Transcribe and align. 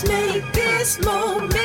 Let's 0.00 0.08
make 0.08 0.52
this 0.52 1.00
moment. 1.00 1.57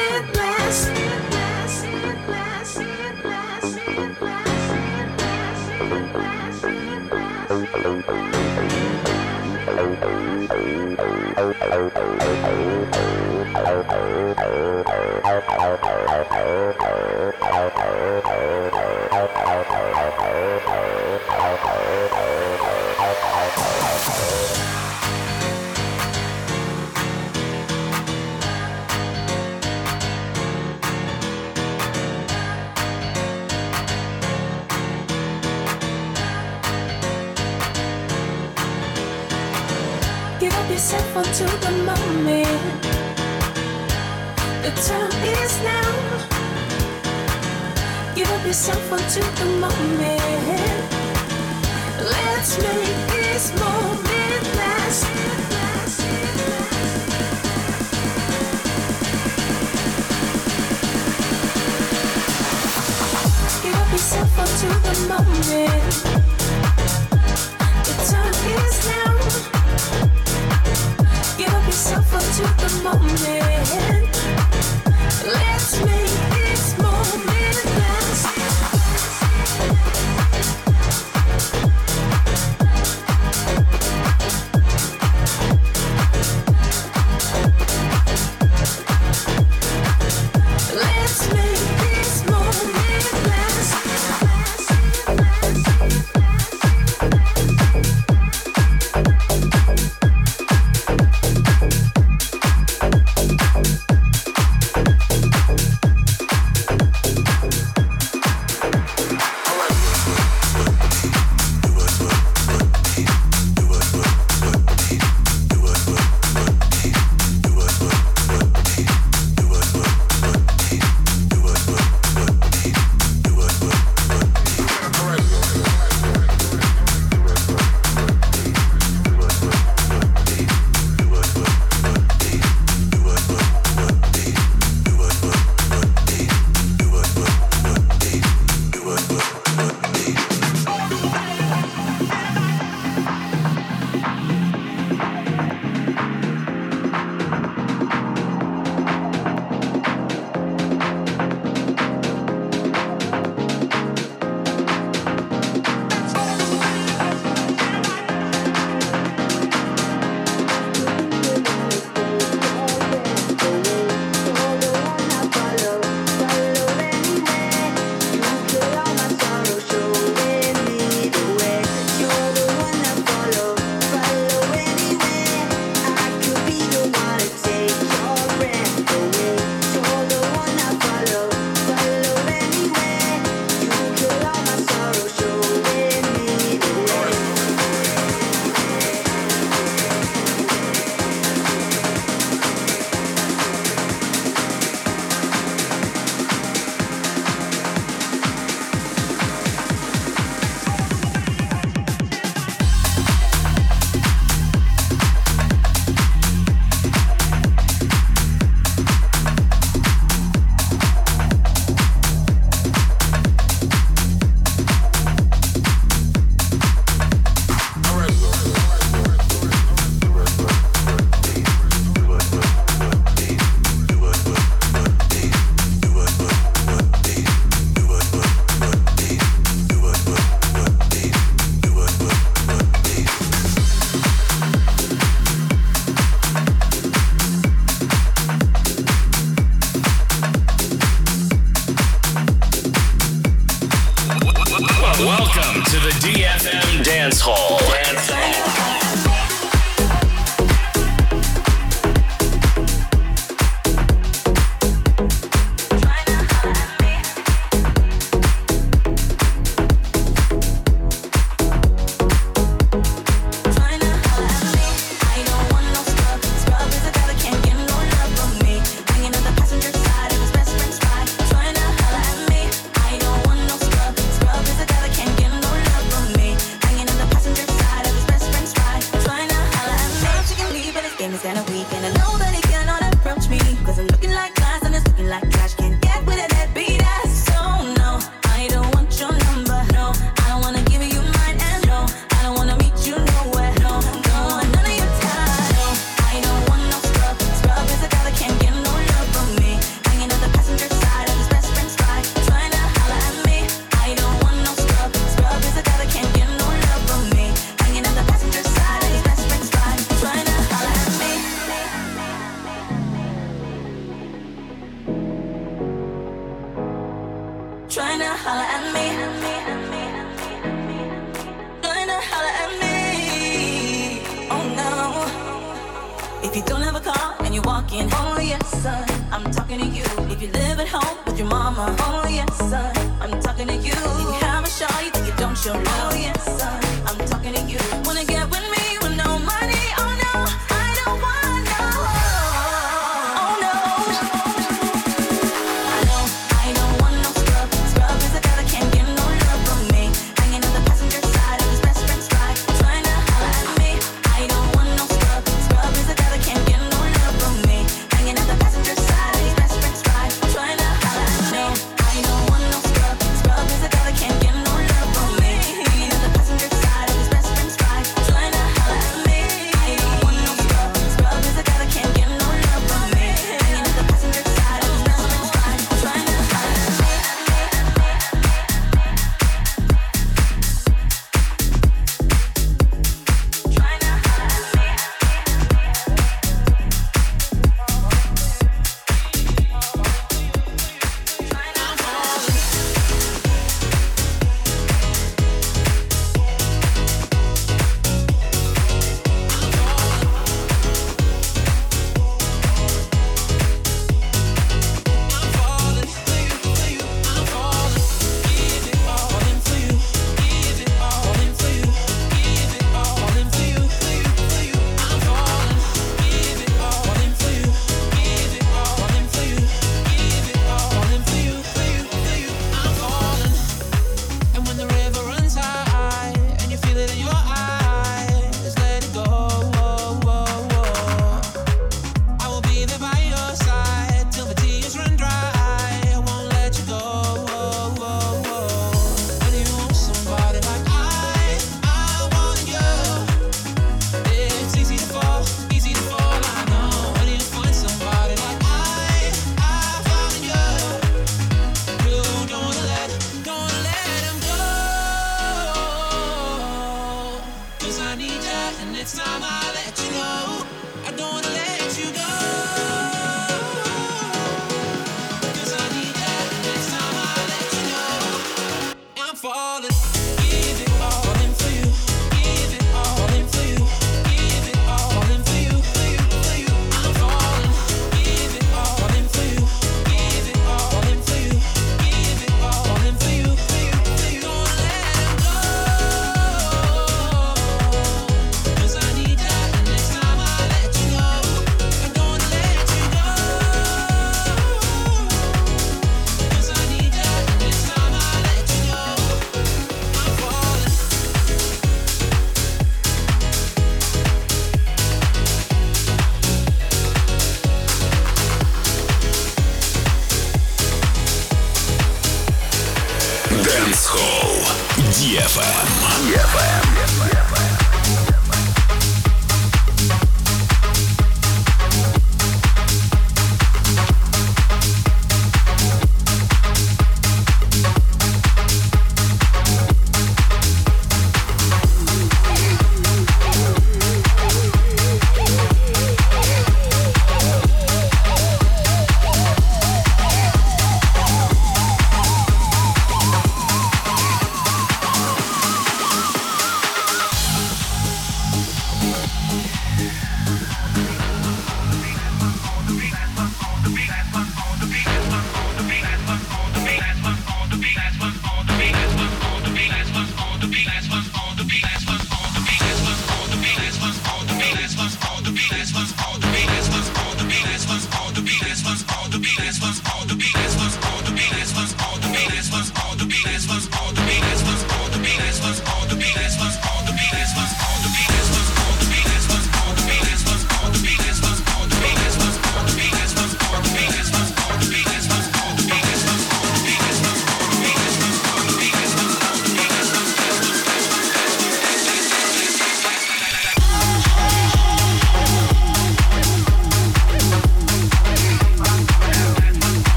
car 326.83 327.15
and 327.21 327.33
you're 327.33 327.43
walking. 327.43 327.87
Oh 327.91 328.19
yes, 328.19 328.45
son, 328.61 328.85
I'm 329.11 329.31
talking 329.31 329.59
to 329.59 329.65
you. 329.65 329.85
If 330.11 330.21
you 330.21 330.29
live 330.31 330.59
at 330.59 330.67
home 330.67 330.97
with 331.05 331.17
your 331.17 331.27
mama. 331.27 331.75
Oh 331.79 332.07
yes, 332.09 332.37
son, 332.37 332.75
I'm 333.01 333.19
talking 333.21 333.47
to 333.47 333.55
you. 333.55 333.73
If 333.73 333.99
you 333.99 334.27
have 334.27 334.43
a 334.45 334.49
shot, 334.49 334.83
you 334.83 334.91
think 334.91 335.07
you 335.07 335.15
don't 335.17 335.37
show 335.37 335.53
love. 335.53 335.91
Oh 335.91 335.95
yes, 335.95 336.21
son, 336.39 336.59
I'm 336.87 336.99
talking 337.07 337.33
to 337.33 337.41
you. 337.41 337.59
Wanna 337.85 338.05
get 338.05 338.29
with 338.29 338.45
me? 338.51 338.62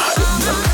Bye. 0.00 0.69